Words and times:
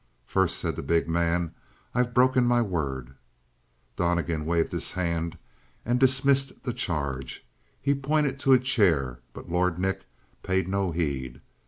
"First," 0.25 0.57
said 0.57 0.75
the 0.75 0.81
big 0.81 1.07
man, 1.07 1.53
"I've 1.93 2.15
broken 2.15 2.43
my 2.47 2.59
word." 2.63 3.13
Donnegan 3.95 4.45
waved 4.47 4.71
his 4.71 4.93
hand 4.93 5.37
and 5.85 5.99
dismissed 5.99 6.63
the 6.63 6.73
charge. 6.73 7.45
He 7.79 7.93
pointed 7.93 8.39
to 8.39 8.53
a 8.53 8.57
chair, 8.57 9.19
but 9.31 9.51
Lord 9.51 9.77
Nick 9.77 10.07
paid 10.41 10.67
no 10.67 10.89
heed. 10.89 11.39